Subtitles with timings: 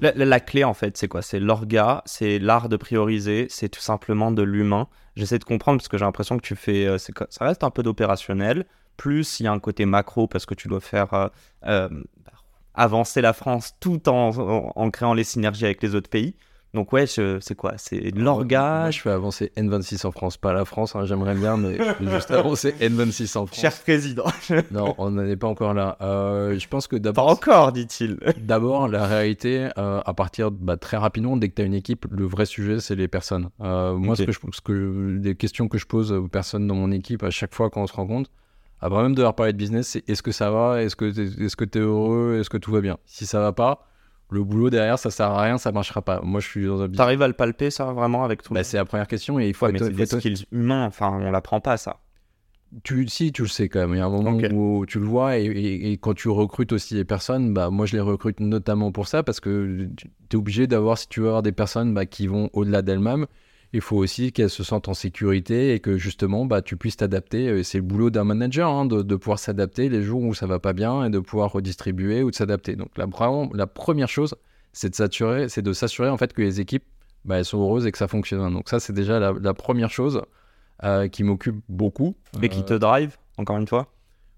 [0.00, 1.22] La, clé, en fait, c'est quoi?
[1.22, 4.88] C'est l'orga, c'est l'art de prioriser, c'est tout simplement de l'humain.
[5.16, 6.86] J'essaie de comprendre parce que j'ai l'impression que tu fais.
[6.86, 8.66] euh, ça reste un peu d'opérationnel.
[8.96, 11.28] Plus, il y a un côté macro parce que tu dois faire euh,
[11.66, 11.88] euh,
[12.74, 16.36] avancer la France tout en, en créant les synergies avec les autres pays.
[16.74, 17.72] Donc, ouais, c'est quoi?
[17.78, 18.90] C'est de Moi, l'orga.
[18.90, 21.78] je fais avancer N26 en France, pas la France, hein, j'aimerais bien, mais
[22.10, 23.58] juste avancer N26 en France.
[23.58, 24.24] Cher président.
[24.70, 25.96] Non, on n'en est pas encore là.
[26.02, 28.18] Euh, je pense que Pas d'abord, encore, dit-il.
[28.42, 32.06] d'abord la réalité, euh, à partir bah, très rapidement, dès que tu as une équipe,
[32.10, 33.48] le vrai sujet, c'est les personnes.
[33.62, 36.74] Euh, moi, ce que je, ce que, les questions que je pose aux personnes dans
[36.74, 38.30] mon équipe à chaque fois quand on se rencontre,
[38.80, 40.82] avant même de leur parler de business, c'est est-ce que ça va?
[40.82, 42.36] Est-ce que tu est-ce que es heureux?
[42.38, 42.98] Est-ce que tout va bien?
[43.06, 43.86] Si ça va pas,
[44.30, 46.20] le boulot derrière, ça sert à rien, ça marchera pas.
[46.22, 46.96] Moi, je suis dans un business.
[46.98, 49.54] T'arrives à le palper, ça, vraiment, avec tout Bah, c'est la première question et il
[49.54, 50.84] faut Ouais, mais être- c'est des être- skills humains.
[50.86, 51.96] Enfin, on l'apprend pas, ça.
[52.84, 53.94] Tu, si, tu le sais quand même.
[53.94, 56.72] Il y a un moment où tu le vois et, et- et quand tu recrutes
[56.72, 60.36] aussi les personnes, bah, moi je les recrute notamment pour ça parce que tu es
[60.36, 63.26] obligé d'avoir, si tu veux avoir des personnes bah, qui vont au-delà d'elles-mêmes,
[63.72, 67.62] il faut aussi qu'elles se sentent en sécurité et que justement bah, tu puisses t'adapter.
[67.64, 70.58] C'est le boulot d'un manager hein, de, de pouvoir s'adapter les jours où ça va
[70.58, 72.76] pas bien et de pouvoir redistribuer ou de s'adapter.
[72.76, 74.34] Donc la, vraiment, la première chose,
[74.72, 76.84] c'est de s'assurer, c'est de s'assurer en fait que les équipes
[77.24, 78.52] bah, elles sont heureuses et que ça fonctionne.
[78.54, 80.22] Donc ça c'est déjà la, la première chose
[80.84, 82.14] euh, qui m'occupe beaucoup.
[82.40, 83.92] Et qui Euh, te drive, encore une fois?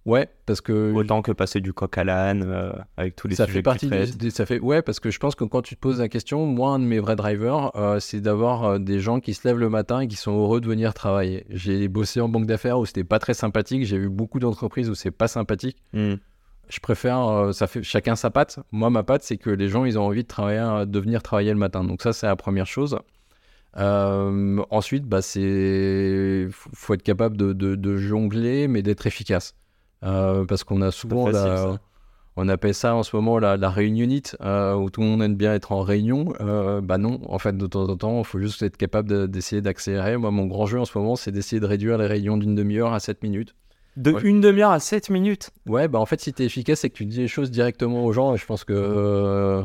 [0.07, 3.45] Ouais, parce que Autant que passer du coq à l'âne, euh, avec tous les ça
[3.45, 5.61] sujets fait que tu partie des, ça fait ouais parce que je pense que quand
[5.61, 8.79] tu te poses la question, moi un de mes vrais drivers, euh, c'est d'avoir euh,
[8.79, 11.45] des gens qui se lèvent le matin et qui sont heureux de venir travailler.
[11.51, 14.95] J'ai bossé en banque d'affaires où c'était pas très sympathique, j'ai vu beaucoup d'entreprises où
[14.95, 15.77] c'est pas sympathique.
[15.93, 16.15] Hmm.
[16.71, 18.59] Je préfère ça fait chacun sa patte.
[18.73, 21.51] Moi ma patte c'est que les gens ils ont envie de travailler de venir travailler
[21.53, 21.85] le matin.
[21.85, 22.97] Donc ça c'est la première chose.
[23.77, 29.55] Ensuite bah c'est faut faut être capable de, de- de jongler mais d'être efficace.
[30.05, 31.81] Euh, parce qu'on a souvent facile, la- ça.
[32.37, 35.35] on appelle ça en ce moment la, la réunionite, euh, où tout le monde aime
[35.37, 36.33] bien être en réunion.
[36.41, 39.27] Euh, bah non, en fait, de temps en temps, il faut juste être capable de-
[39.27, 40.17] d'essayer d'accélérer.
[40.17, 42.93] Moi, mon grand jeu en ce moment, c'est d'essayer de réduire les réunions d'une demi-heure
[42.95, 43.55] à 7 minutes.
[43.97, 44.23] De Ouais.
[44.23, 45.51] une demi-heure à 7 minutes?
[45.67, 48.05] Ouais, bah en fait, si tu es efficace et que tu dis les choses directement
[48.05, 48.73] aux gens, je pense que.
[48.73, 49.63] euh,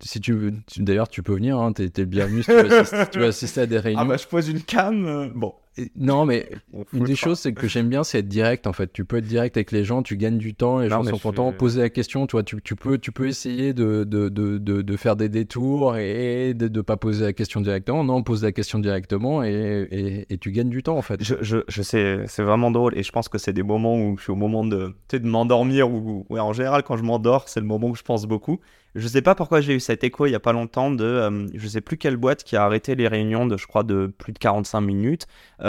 [0.00, 3.04] si tu veux, d'ailleurs, tu peux venir, hein, t'es le bienvenu si tu veux, assister,
[3.04, 4.00] si tu veux assister à des réunions.
[4.02, 5.06] Ah bah je pose une cam.
[5.06, 5.54] euh, Bon.
[5.96, 6.48] Non, mais
[6.92, 8.92] Une des choses, c'est que j'aime bien, c'est être direct en fait.
[8.92, 11.18] Tu peux être direct avec les gens, tu gagnes du temps, les Non, gens sont
[11.18, 11.52] contents.
[11.52, 14.96] Poser la question, tu vois, tu, tu peux, tu peux essayer de, de, de, de,
[14.96, 18.04] faire des détours et de ne pas poser la question directement.
[18.04, 21.22] Non, pose la question directement et, et, et tu gagnes du temps en fait.
[21.22, 24.16] Je, je, je sais, c'est vraiment drôle et je pense que c'est des moments où
[24.16, 27.48] je suis au moment de, tu sais, de m'endormir ou en général quand je m'endors,
[27.48, 28.60] c'est le moment où je pense beaucoup.
[28.96, 31.46] Je sais pas pourquoi j'ai eu cet écho il y a pas longtemps de, euh,
[31.52, 34.32] je sais plus quelle boîte qui a arrêté les réunions de, je crois, de plus
[34.32, 35.26] de 45 minutes,
[35.60, 35.65] euh,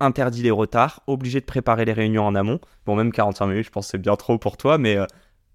[0.00, 2.60] interdit les retards, obligé de préparer les réunions en amont.
[2.86, 5.06] Bon, même 45 minutes, je pense que c'est bien trop pour toi, mais euh,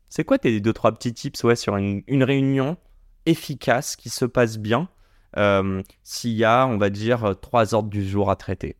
[0.10, 2.78] c'est quoi tes deux trois petits tips ouais, sur une, une réunion
[3.26, 4.90] efficace qui se passe bien
[5.38, 8.78] euh, s'il y a, on va dire, euh, trois ordres du jour à traiter?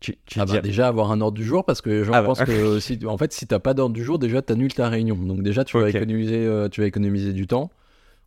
[0.00, 2.28] Tu, tu Ah bah, déjà avoir un ordre du jour parce que gens Ah bah.
[2.28, 5.16] pensent que si, en fait, si t'as pas d'ordre du jour, déjà t'annules ta réunion.
[5.16, 5.94] Donc déjà tu vas Ok.
[5.94, 7.70] économiser, euh, tu vas économiser du temps.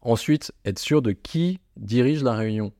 [0.01, 2.73] Ensuite, être sûr de qui dirige la réunion.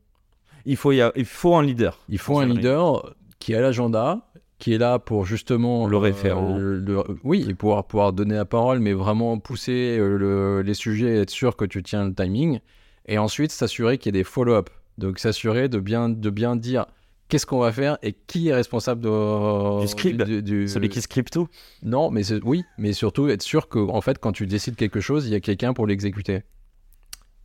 [0.66, 2.00] Il, faut y a- il faut un leader.
[2.10, 4.28] Il faut un leader qui a l'agenda,
[4.60, 6.58] qui est là pour justement Le euh, référent.
[6.58, 11.16] le- oui, et pouvoir pouvoir donner la parole, mais vraiment pousser euh, le- les sujets,
[11.18, 12.60] et être sûr que tu tiens le timing,
[13.08, 14.70] et ensuite s'assurer qu'il y ait des follow-up.
[14.98, 16.86] Donc s'assurer de bien de bien dire
[17.30, 20.22] qu'est-ce qu'on va faire et qui est responsable de, Du scribe.
[20.24, 21.48] du- du- Celui qui script tout.
[21.82, 25.26] Non, mais oui, mais surtout être sûr que en fait quand tu décides quelque chose,
[25.26, 26.44] il y a quelqu'un pour l'exécuter.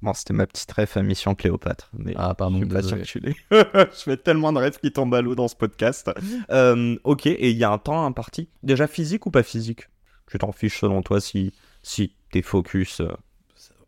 [0.06, 1.90] Bon, c'était ma petite ref à Mission Cléopâtre.
[1.98, 3.02] Mais Ah pardon, je suis pas sûr désolé.
[3.02, 3.18] que tu
[3.50, 3.88] l'aies.
[3.92, 6.08] je fais tellement de rêves qui tombent à l'eau dans ce podcast.
[6.50, 8.48] Euh, ok, et il y a un temps imparti.
[8.62, 9.88] Déjà physique ou pas physique?
[10.30, 13.00] Tu t'en fiches selon toi si, si t'es focus.
[13.00, 13.08] euh,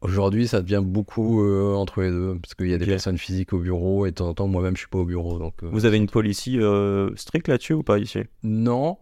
[0.01, 3.53] Aujourd'hui, ça devient beaucoup euh, entre les deux, parce qu'il y a des personnes physiques
[3.53, 5.39] au bureau, et de temps en temps, moi-même, je suis pas au bureau.
[5.39, 8.21] Donc, euh, Vous avez une policy euh, stricte là-dessus ou pas ici?
[8.43, 8.99] Non,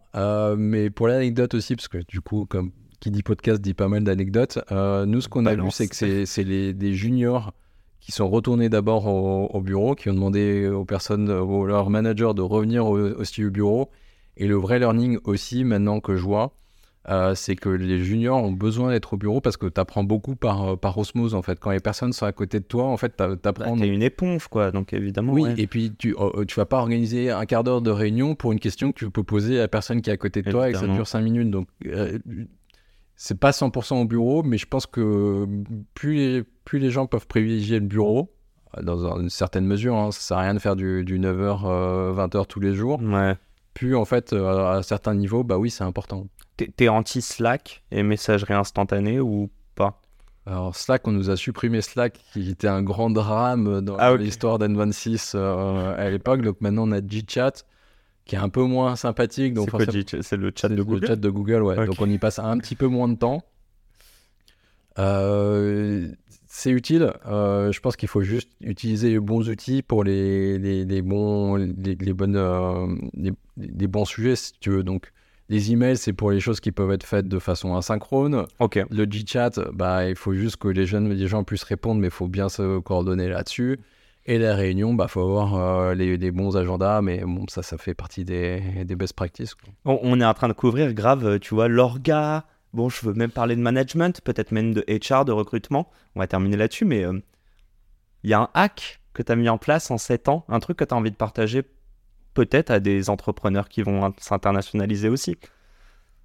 [0.59, 4.05] mais pour l'anecdote aussi, parce que du coup, comme qui dit podcast dit pas mal
[4.05, 7.53] d'anecdotes, euh, nous, ce qu'on a vu, c'est que c'est les, des juniors
[8.01, 12.33] qui sont retournés d'abord au, au bureau, qui ont demandé aux personnes, aux leurs managers
[12.35, 13.91] de revenir au- aussi au bureau.
[14.37, 16.53] Et le vrai learning aussi, maintenant que je vois,
[17.09, 20.35] euh, c'est que les juniors ont besoin d'être au bureau parce que tu apprends beaucoup
[20.37, 21.59] par, euh, par osmose en fait.
[21.59, 23.77] Quand les personnes sont à côté de toi, en fait, tu Bah, apprends.
[23.77, 25.33] t'es une éponge, quoi, donc évidemment.
[25.33, 25.55] oui, ouais.
[25.57, 28.61] et puis tu, euh, tu vas pas organiser un quart d'heure de réunion pour une
[28.61, 30.73] question que tu peux poser à la personne qui est à côté de toi et
[30.73, 31.51] que ça dure 5 minutes.
[31.51, 32.19] Donc, euh,
[33.17, 35.47] c'est pas 100% au bureau, mais je pense que
[35.95, 38.33] plus les, plus les gens peuvent privilégier le bureau,
[38.77, 42.15] euh, dans une certaine mesure, hein, ça sert à rien de faire du, du 9h,
[42.15, 43.35] 20h tous les jours, Ouais.
[43.75, 46.27] plus en fait, euh, à certains niveaux, bah oui, c'est important.
[46.57, 50.01] T'es- anti-Slack et messagerie instantanée ou pas?
[50.47, 54.59] Alors Slack, on nous a supprimé Slack, qui était un grand drame dans Ah, l'histoire
[54.59, 56.41] d'N26 euh, à l'époque.
[56.43, 57.53] Donc maintenant, on a GChat,
[58.27, 59.55] qui est un peu moins sympathique.
[59.55, 61.07] Donc C'est C'est le chat de le Google?
[61.07, 61.79] chat de Google, ouais.
[61.79, 61.87] Ok.
[61.87, 63.43] Donc on y passe un petit peu moins de temps.
[64.99, 66.09] Euh,
[66.49, 67.13] c'est utile.
[67.27, 71.57] Euh, je pense qu'il faut juste utiliser les bons outils pour les, les, les bons,
[71.57, 74.83] les, les bonnes, euh, les, bons sujets, si tu veux.
[74.83, 75.13] Donc,
[75.49, 78.47] les emails, c'est pour les choses qui peuvent être faites de façon asynchrone.
[78.91, 82.13] Le Gchat, bah, il faut juste que les jeunes, les gens puissent répondre, mais il
[82.13, 83.79] faut bien se coordonner là-dessus.
[84.29, 87.79] Et la réunion, bah, faut avoir euh, les, les bons agendas, mais bon, ça, ça
[87.79, 89.55] fait partie des, des best practices.
[89.85, 92.45] On, on est en train de couvrir grave, euh, tu vois, l'orga.
[92.73, 95.91] Bon, je veux même parler de management, peut-être même de HR, de recrutement.
[96.17, 97.21] On va terminer là-dessus, mais euh,
[98.25, 100.59] il y a un hack que tu as mis en place en 7 ans, un
[100.59, 101.63] truc que tu as envie de partager
[102.35, 105.37] peut-être à des entrepreneurs qui vont s'internationaliser aussi?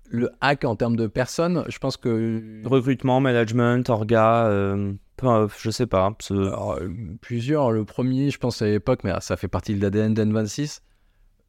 [0.09, 4.91] Le hack en termes de personnes, je pense que Recrutement, management, orga, euh,
[5.23, 6.13] euh, je sais pas.
[6.19, 6.89] ce- Alors, euh,
[7.21, 7.71] plusieurs.
[7.71, 10.81] Le premier, je pense à l'époque, mais ça fait partie de l'ADN d'N26.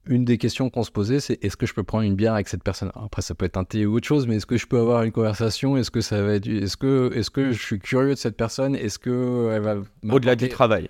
[0.06, 2.48] Une des questions qu'on se posait, c'est est-ce que je peux prendre une bière avec
[2.48, 4.66] cette personne Après, ça peut être un thé ou autre chose, mais est-ce que je
[4.66, 5.76] peux avoir une conversation?
[5.76, 8.74] Est-ce que ça va être Est-ce que est-ce que je suis curieux de cette personne?
[8.74, 9.76] Est-ce que elle va
[10.10, 10.88] Au-delà du travail.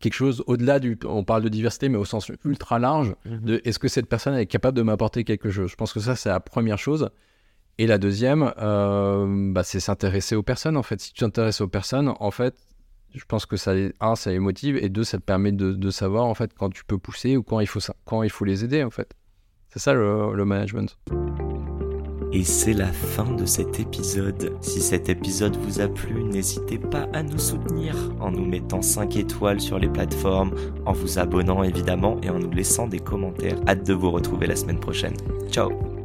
[0.00, 3.14] quelque chose au-delà du On parle de diversité, mais au sens ultra large.
[3.26, 5.70] De est-ce que cette personne est capable de m'apporter quelque chose?
[5.70, 7.10] Je pense que ça, c'est la première chose.
[7.78, 10.76] Et la deuxième, euh, bah, c'est s'intéresser aux personnes.
[10.76, 12.56] En fait, si tu t'intéresses aux personnes, en fait,
[13.14, 15.90] je pense que ça, un, ça les motive, et deux, ça te permet de, de
[15.90, 18.64] savoir en fait quand tu peux pousser ou quand il faut quand il faut les
[18.64, 18.82] aider.
[18.82, 19.14] En fait,
[19.70, 20.98] c'est ça le, le management.
[22.30, 24.52] Et c'est la fin de cet épisode.
[24.60, 29.16] Si cet épisode vous a plu, n'hésitez pas à nous soutenir en nous mettant 5
[29.16, 30.54] étoiles sur les plateformes,
[30.84, 33.58] en vous abonnant évidemment et en nous laissant des commentaires.
[33.66, 35.16] Hâte de vous retrouver la semaine prochaine.
[35.50, 35.97] Ciao